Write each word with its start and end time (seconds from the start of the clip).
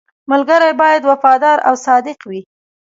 •ملګری 0.31 0.71
باید 0.81 1.01
وفادار 1.11 1.57
او 1.67 1.73
صادق 1.85 2.19
وي. 2.29 2.41